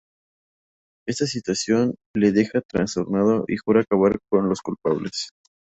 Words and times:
Esta 1.07 1.27
situación 1.27 1.93
le 2.15 2.31
deja 2.31 2.61
trastornado 2.67 3.45
y 3.47 3.57
jura 3.57 3.81
acabar 3.81 4.17
con 4.31 4.49
los 4.49 4.61
culpables. 4.63 5.29